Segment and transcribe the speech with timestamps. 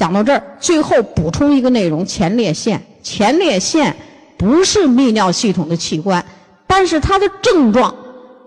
[0.00, 2.82] 讲到这儿，最后补充一个内容：前列腺。
[3.02, 3.94] 前列腺
[4.38, 6.24] 不是泌尿系统的器官，
[6.66, 7.94] 但是它的症状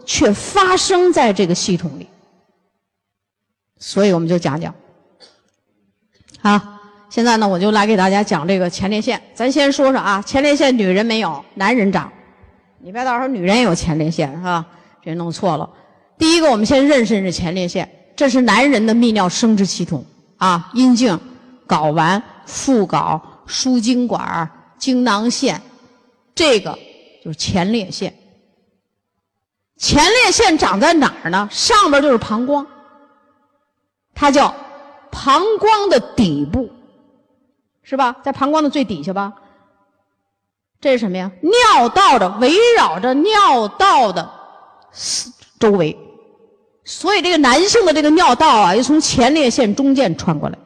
[0.04, 2.08] 却发生在这个系统里。
[3.78, 4.74] 所以我们就讲讲。
[6.42, 6.60] 好，
[7.08, 9.21] 现在呢，我就来给大家讲这个前列腺。
[9.35, 12.11] 咱先说说啊，前列腺女人没有，男人长。
[12.79, 14.65] 你别到时候女人也有前列腺是吧？
[15.04, 15.70] 别弄错了。
[16.17, 20.04] 第一个，我们先认识认识前列腺，这是男人的泌尿生殖系统
[20.38, 21.15] 啊，阴茎、
[21.68, 25.62] 睾丸、附睾、输精管、精囊腺，
[26.36, 26.77] 这个
[27.23, 28.13] 就是前列腺。
[29.77, 31.49] 前列腺长在哪儿呢？
[31.52, 32.66] 上边就是膀胱。
[34.16, 34.53] 它叫
[35.12, 36.70] 膀胱的底部，
[37.81, 38.16] 是吧？
[38.23, 39.34] 在膀胱的最底下吧。
[40.80, 41.31] 这是什么呀？
[41.41, 44.30] 尿道的围绕着尿道的
[44.91, 45.98] 四周围，
[46.84, 50.58] 所以这个男性的这个尿道啊，又从前列腺中间穿过来，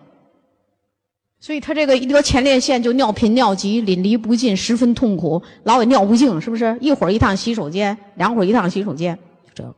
[1.40, 6.78] 所以他这个一得前列腺就尿频尿急、淋漓不尽、十分痛苦，老有尿不尽，是不是？
[6.82, 9.76] 一会儿一趟洗手间，两会儿一趟洗手间，就这个。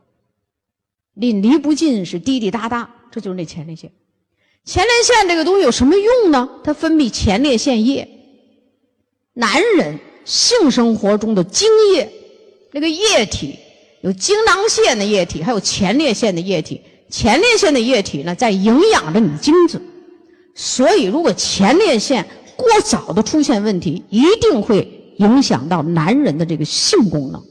[1.14, 2.88] 淋漓不尽是滴滴答答。
[3.10, 3.90] 这就是那前列腺，
[4.64, 6.48] 前列腺这个东西有什么用呢？
[6.62, 8.08] 它分泌前列腺液。
[9.34, 12.08] 男人性生活中的精液，
[12.72, 13.58] 那个液体
[14.00, 16.80] 有精囊腺的液体，还有前列腺的液体。
[17.08, 19.82] 前列腺的液体呢，在营养着你精子。
[20.62, 27.42] 所以，如果前列腺过早的出现问题，一定会影响到男人的这个性功能、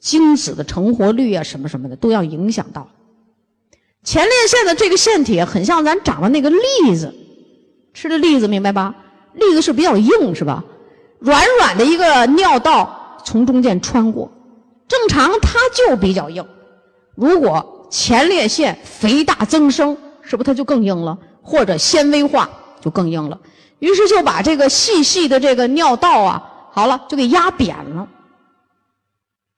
[0.00, 2.88] 精子的成活率啊，什么什么的都要影响到。
[4.02, 7.14] 前列腺的这个腺体很像咱长的那个栗子，
[7.94, 8.92] 吃的栗子明白吧？
[9.34, 10.64] 栗子是比较硬是吧？
[11.20, 14.28] 软软的一个尿道从中间穿过，
[14.88, 16.44] 正常它就比较硬。
[17.14, 21.16] 如果前列腺肥大增生，是不是它就更硬了？
[21.42, 22.48] 或者纤维化
[22.80, 23.38] 就更硬了。
[23.80, 28.08] 于是就把这个细细的这个尿道啊，好了就给压扁了。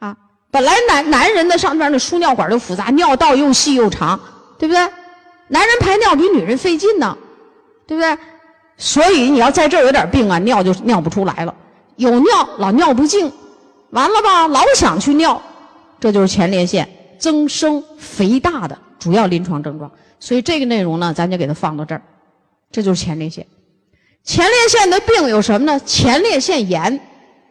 [0.00, 0.16] 啊，
[0.50, 4.18] 本来男男人的上边的输尿管就复杂，尿道又细又长。
[4.56, 4.80] 对不对？
[5.48, 7.18] 男人排尿比女人费劲呢，
[7.88, 8.16] 对不对？
[8.78, 11.52] 所以你要在这儿有点病啊，尿就尿不出来了。
[11.96, 13.30] 有尿老尿不尽，
[13.90, 14.46] 完了吧？
[14.46, 15.42] 老想去尿，
[15.98, 19.90] 这就是前列腺增生肥大的主要临床症状。
[20.24, 22.00] 所以这个内容呢，咱就给它放到这儿。
[22.72, 23.46] 这就是前列腺。
[24.22, 25.78] 前列腺的病有什么呢？
[25.84, 26.98] 前列腺炎，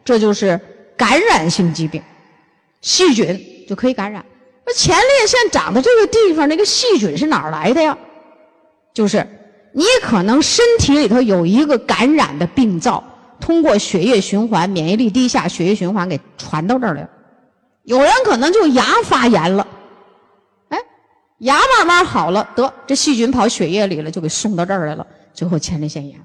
[0.04, 0.60] 这就是
[0.96, 2.02] 感染性疾病，
[2.80, 4.26] 细菌就可以感染。
[4.66, 7.96] 那前列腺长的这个地方，那个细菌是哪儿来的呀？
[8.92, 9.24] 就是
[9.72, 13.04] 你可能身体里头有一个感染的病灶，
[13.38, 17.08] 通过血液循环，免疫力低下，血液循环给传到这儿来了。
[17.84, 19.64] 有人可能就牙发炎了，
[21.38, 26.18] 牙慢慢好了，得这细菌跑血液里了，就给送到这儿来了，最后前列腺炎，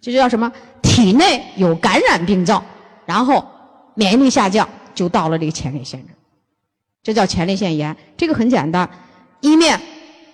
[0.00, 0.50] 这就叫什么？
[0.82, 2.64] 体内有感染病灶，
[3.04, 3.44] 然后
[3.94, 6.14] 免疫力下降，就到了这个前列腺这。
[7.02, 8.88] 这叫前列腺炎，这个很简单，
[9.40, 9.80] 一面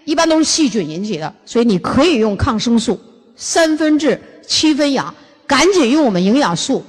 [0.04, 3.00] 一般都是细菌引起的，所以你可以用抗生素，
[3.36, 5.14] 三分治七分养，
[5.46, 6.84] 赶紧用我们营养素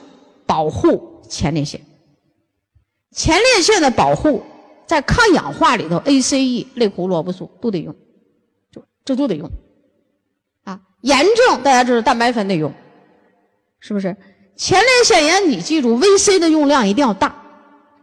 [0.46, 1.80] 保护前列腺。
[3.12, 4.44] 前列腺的保护
[4.90, 7.96] 在抗氧化里头，ACE 类胡萝卜素都得用，
[8.72, 9.48] 就这都得用。
[10.64, 12.74] 啊，炎症大家知道蛋白粉得用，
[13.80, 14.18] 是不是？
[14.56, 17.36] 前列腺炎你记住，VC 的用量一定要大。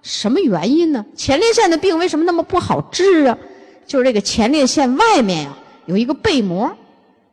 [0.00, 1.04] 什么原因呢？
[1.16, 3.36] 前列腺的病为什么那么不好治啊？
[3.84, 6.72] 就是这个前列腺外面呀有一个被膜，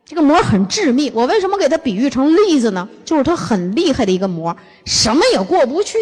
[0.04, 1.12] 这个膜很致密。
[1.14, 2.88] 我为什么给它比喻成栗子呢？
[3.04, 5.96] 就是它很厉害的一个膜，什么也过不去。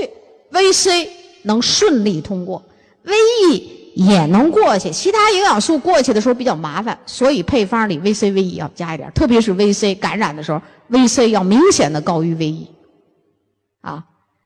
[0.51, 1.11] VC
[1.43, 2.63] 能顺利通过
[3.05, 3.63] ，VE
[3.95, 12.67] 也能过去，其他营养素过去的时候比较麻烦，所以配方里 VC、VE 要加一点，特别是 VC 感染的时候，VC 要明显的高于 VE，
[13.81, 14.05] 啊。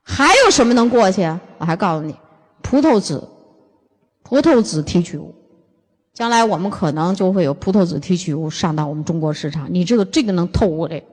[0.08, 1.22] 还有什么能过去？
[1.58, 2.14] 我还告诉你，
[2.62, 3.28] 葡萄籽，
[4.22, 5.34] 葡萄籽提取物，
[6.14, 9.66] 将来我们可能就会有葡萄籽提取物上到我们中国市场。
[9.68, 11.06] 你知道这个能透过这个，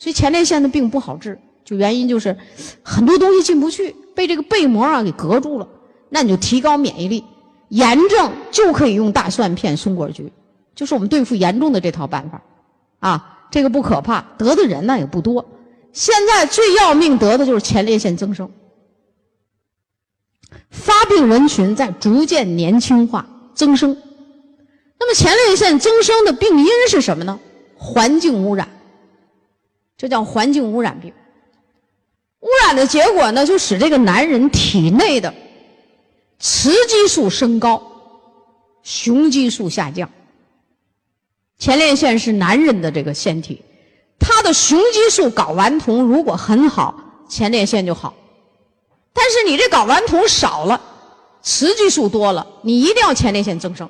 [0.00, 2.36] 所以前列腺的病不好治，就原因就是
[2.82, 5.68] 很多东西进不去，被这个被膜啊给隔住了。
[6.08, 7.24] 那你就提高免疫力，
[7.68, 10.32] 炎症就可以用大蒜片、松果菊，
[10.74, 12.42] 就是我们对付严重的这套办法，
[13.00, 15.44] 啊，这个不可怕，得的人呢也不多。
[15.92, 18.50] 现在最要命得的就是前列腺增生，
[20.70, 23.96] 发病人群在逐渐年轻化增生。
[24.98, 27.38] 那么前列腺增生的病因是什么呢？
[27.76, 28.68] 环境污染，
[29.96, 31.12] 这叫环境污染病。
[32.40, 35.32] 污染的结果呢，就使这个男人体内的
[36.38, 37.82] 雌激素升高，
[38.82, 40.10] 雄激素下降。
[41.58, 43.62] 前列腺是男人的这个腺体。
[44.18, 46.94] 他的雄激素睾丸酮如果很好，
[47.28, 48.14] 前列腺就好。
[49.12, 50.80] 但是你这睾丸酮少了，
[51.42, 53.88] 雌激素多了，你一定要前列腺增生。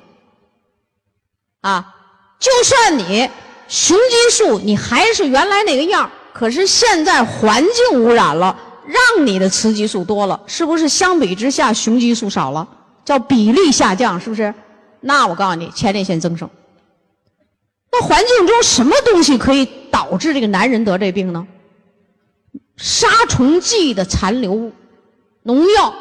[1.61, 1.95] 啊，
[2.39, 3.29] 就算你
[3.67, 12.67] 雄激素你还是原来那个样可是现在环境污染了，让你的雌激素多了，是不是相比之下雄激素少了？
[13.03, 14.53] 叫比例下降，是不是？
[15.01, 16.49] 那我告诉你，前列腺增生。
[17.91, 21.45] 那环境中什么东西可以导致这个男人得这病呢？
[22.77, 24.71] 杀虫剂的残留物，
[25.43, 25.93] 农药、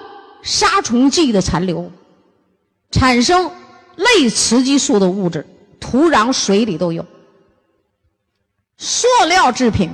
[0.43, 1.91] 杀虫剂的残留，
[2.91, 3.51] 产生
[3.97, 5.47] 类雌激素的物质，
[5.81, 7.05] 土壤、水里都有。
[8.79, 9.91] 塑料制品。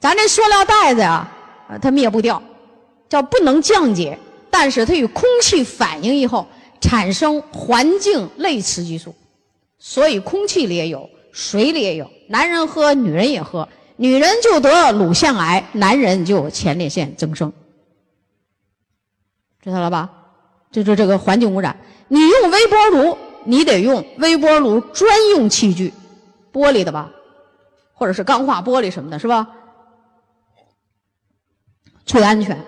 [0.00, 1.28] 咱这塑料袋子呀，
[1.68, 2.42] 呃，它灭不掉，
[3.08, 4.18] 叫不能降解，
[4.50, 6.46] 但是它与空气反应以后
[6.80, 9.14] 产生环境类雌激素，
[9.78, 17.52] 所以空气里也有，水里也有，男人喝，女人也喝，女人就得乳腺癌，男人就有前列腺增生，
[19.62, 20.10] 知道了吧？
[20.70, 21.76] 就是这个环境污染，
[22.08, 25.92] 你用微波炉，你得用微波炉专用器具，
[26.52, 27.10] 玻璃的吧，
[27.92, 29.46] 或者是钢化玻璃什么的，是吧？
[32.08, 32.58] 最安全，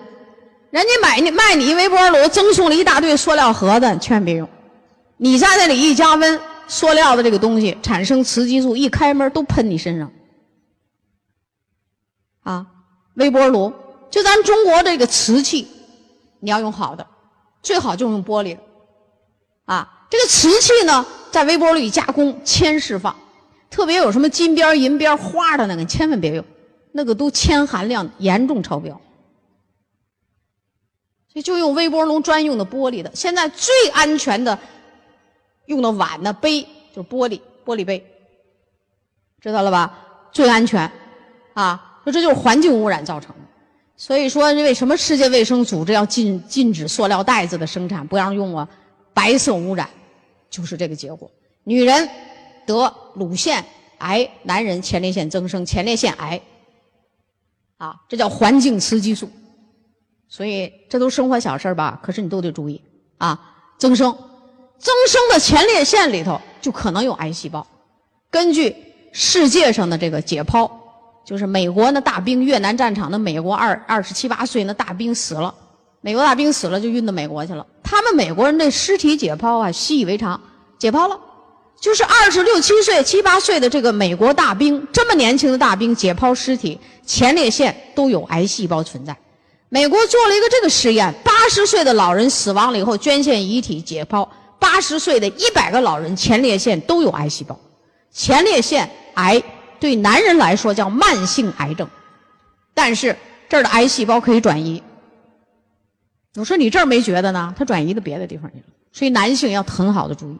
[0.69, 4.47] 人家买你卖你微波炉，赠送了一大堆塑料盒子，千万别用。
[5.17, 10.11] 你在那里一加温，塑料的这个东西产生雌激素，一开门都喷你身上。
[12.43, 12.67] 啊，
[13.15, 13.73] 微波炉，
[14.11, 15.67] 就咱中国这个瓷器，
[16.39, 17.05] 你要用好的，
[17.63, 18.61] 最好就用玻璃的。
[19.65, 23.15] 啊，这个瓷器呢，在微波炉里加工，铅释放，
[23.71, 26.45] 特别有什么金边、银边、花的那个，千万别用，
[26.91, 29.01] 那个都铅含量严重超标。
[31.31, 33.11] 所以就用微波炉专用的玻璃的。
[33.15, 34.57] 现在最安全的
[35.67, 36.61] 用的碗呢杯
[36.93, 38.05] 就是玻璃玻璃杯，
[39.39, 39.97] 知道了吧？
[40.33, 40.91] 最安全
[41.53, 41.99] 啊！
[42.03, 43.41] 说这就是环境污染造成的。
[43.95, 48.67] 所以说，为什么世界卫生组织要禁禁止塑料袋子的生产，不让用啊？
[49.13, 49.87] 白色污染
[50.49, 51.29] 就是这个结果。
[51.63, 52.09] 女人
[52.65, 53.63] 得乳腺
[53.99, 56.41] 癌，男人前列腺增生、前列腺癌
[57.77, 59.29] 啊，这叫环境雌激素。
[60.31, 61.99] 所以这都生活小事吧？
[62.01, 62.81] 可是你都得注意
[63.17, 63.37] 啊！
[63.77, 64.09] 增生，
[64.79, 67.67] 增生的前列腺里头就可能有癌细胞。
[68.29, 68.73] 根据
[69.11, 70.71] 世界上的这个解剖，
[71.25, 75.53] 就是美国那大兵，越南战场的美国二二十七八岁那大兵死了，
[75.99, 77.67] 美国大兵死了就运到美国去了。
[77.83, 80.39] 他们美国人的尸体解剖啊习以为常，
[80.79, 81.19] 解剖了，
[81.81, 89.13] 就是二十六七岁、七八岁的这个美国大兵，这么年轻的大兵解剖尸体，前列腺都有癌细胞存在。
[89.73, 94.27] 美国做了一个这个实验：八十岁的老人死亡了以后，捐献遗体解剖，
[94.59, 97.57] 八十岁的一百个老人前列腺都有癌细胞。
[98.11, 99.41] 前列腺癌
[99.79, 101.87] 对男人来说叫慢性癌症，
[102.73, 103.15] 但是
[103.47, 104.83] 这儿的癌细胞可以转移。
[106.35, 107.55] 我说你这儿没觉得呢？
[107.57, 108.65] 它转移到别的地方去了。
[108.91, 110.37] 所以男性要很好的注意，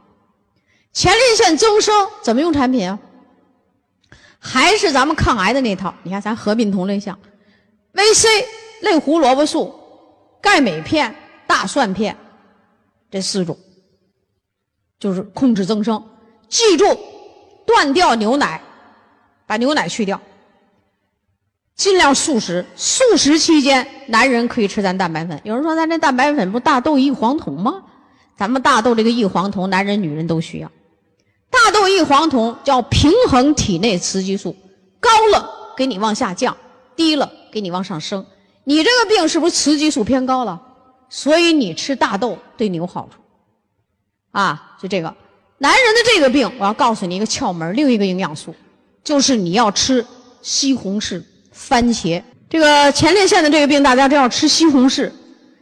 [0.91, 2.99] 前列腺增生怎么用产品啊？
[4.39, 5.93] 还是咱们抗癌的那套？
[6.03, 7.17] 你看咱合并同类项
[7.93, 8.27] ，VC。
[8.81, 9.73] 类胡萝卜素、
[10.41, 11.15] 钙镁片、
[11.47, 12.15] 大蒜片，
[13.09, 13.57] 这四种
[14.99, 16.03] 就是控制增生。
[16.49, 16.85] 记住，
[17.65, 18.61] 断掉牛奶，
[19.47, 20.19] 把牛奶去掉，
[21.75, 22.65] 尽量素食。
[22.75, 25.39] 素食期间，男人可以吃咱蛋白粉。
[25.43, 27.83] 有人说，咱这蛋白粉不大豆异黄酮吗？
[28.35, 30.71] 咱们大豆这个异黄酮，男人女人都需要。
[31.49, 34.55] 大豆异黄酮叫平衡体内雌激素，
[34.99, 36.57] 高了给你往下降，
[36.95, 38.25] 低了给你往上升。
[38.63, 40.61] 你这个病是不是雌激素偏高了？
[41.09, 43.19] 所以你吃大豆对你有好处，
[44.31, 45.13] 啊，就这个
[45.57, 48.55] 男人的这个病，我要告诉你一个窍门，另一个营养素
[49.03, 50.05] 就是你要吃
[50.41, 52.23] 西红柿、番茄。
[52.49, 55.11] 这个前列腺的这个病，大家都要吃西红柿，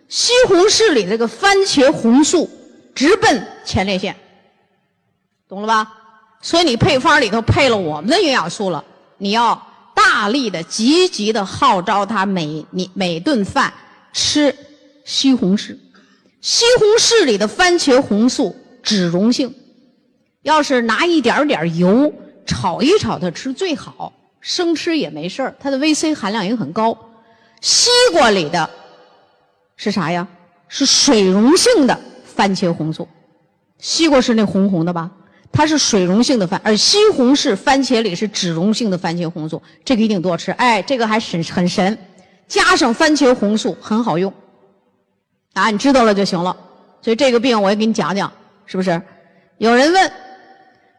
[0.07, 2.47] 西红柿里这个番茄红素
[2.93, 4.15] 直奔前列腺，
[5.47, 5.91] 懂了吧？
[6.41, 8.83] 所以你配方里头配了我们的营养素了，
[9.17, 9.68] 你要。
[9.99, 13.73] 大力的、积极的号召他每你每顿饭
[14.13, 14.55] 吃
[15.03, 15.77] 西红柿。
[16.39, 19.53] 西红柿里的番茄红素脂溶性，
[20.43, 22.13] 要是拿一点点油
[22.45, 26.97] 炒一炒它吃最好，生吃也没事它的 VC 含量也很高。
[27.59, 28.69] 西瓜里的
[29.75, 30.25] 是啥呀？
[30.69, 33.05] 是水溶性的番茄红素。
[33.79, 35.11] 西瓜是那红红的吧？
[35.51, 40.51] 它是水溶性的番，而西红柿、番茄里是脂溶性的番茄红素，这个一定多吃。
[40.51, 41.97] 哎，这个还神很神，
[42.47, 44.33] 加上番茄红素很好用，
[45.53, 46.55] 啊，你知道了就行了。
[47.01, 48.31] 所以这个病我也给你讲讲，
[48.65, 49.01] 是不是？
[49.57, 50.11] 有人问，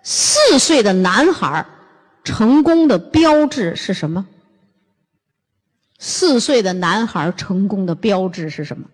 [0.03, 1.65] 四岁的男孩
[2.25, 4.27] 成功的标志是什么？
[5.99, 8.87] 四岁的男孩成功的标志是什么？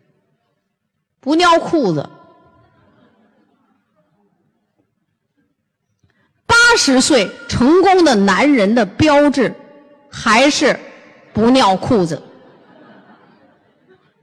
[1.20, 2.08] 不尿裤子。
[6.46, 9.54] 八十岁成功的男人的标志
[10.10, 10.78] 还是
[11.32, 12.22] 不尿裤子。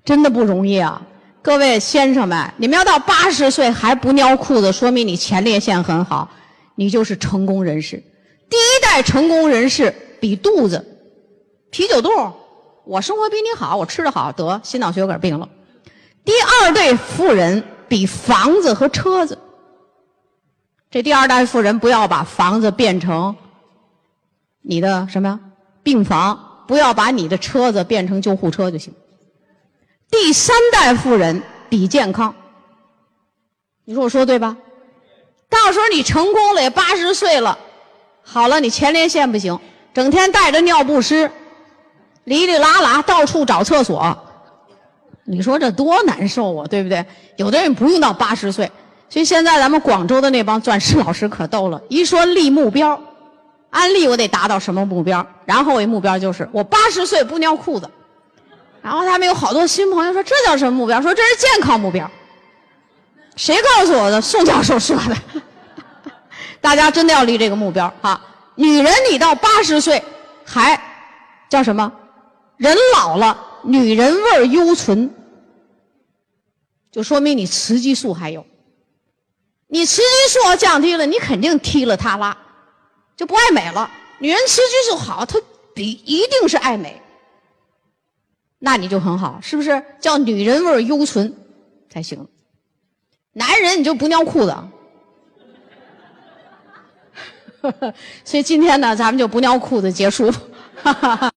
[0.05, 1.01] 真的不容易啊！
[1.41, 6.29] 各位先生们，你们要到八十岁还不尿裤子，说明你前列腺很好，
[6.75, 8.03] 你就是成功人士。
[8.49, 10.85] 第一代成功人士比肚子、
[11.69, 12.09] 啤酒肚。
[12.85, 15.47] 我生活比你好，我吃的好，得心脑血管病了。
[16.25, 19.37] 第二代富人比房子和车子。
[20.93, 23.35] 这第二代富人不要把房子变成
[24.61, 25.39] 你的什么呀？
[25.81, 28.93] 病房，不要把你的车子变成救护车就行。
[30.11, 32.35] 第三代富人比健康。
[33.85, 34.55] 你说我说对吧？
[35.49, 37.57] 到时候你成功了，也八十岁了，
[38.21, 39.59] 好了，你前列腺不行，
[39.95, 41.31] 整天带着尿不湿。
[42.25, 44.15] 哩哩啦啦到处找厕所，
[45.23, 47.03] 你说这多难受啊，对不对？
[47.37, 48.71] 有的人不用到八十岁，
[49.13, 52.99] 所以现在咱们广州的那帮钻石老师可逗了， 一说立目标，
[53.69, 55.23] 安利我得达到什么目标？
[55.45, 57.87] 然后我目标就是我八十岁不尿裤子。
[58.81, 60.99] 然后他们有好多新朋友说这叫什么目标？
[60.99, 62.09] 说这是健康目标。
[63.35, 64.19] 谁告诉我的？
[64.19, 65.15] 宋教授说的。
[66.59, 68.19] 大家真的要立这个目标啊！
[68.55, 70.03] 女人你到八十岁
[70.43, 70.81] 还
[71.49, 71.93] 叫什么？
[72.57, 75.07] 人老了，女人味儿犹存，
[76.91, 78.43] 就说明你雌激素还有。
[79.73, 82.37] 你雌激素降低了，你肯定踢了他拉，
[83.17, 83.89] 就不爱美了。
[84.19, 85.39] 女人雌激素好，她
[85.73, 87.01] 比一定是爱美，
[88.59, 89.83] 那你就很好，是不是？
[89.99, 91.35] 叫女人味儿犹存
[91.89, 92.27] 才行。
[93.31, 94.55] 男人你就不尿裤子，
[98.23, 100.31] 所以今天呢，咱们就不尿裤子结束。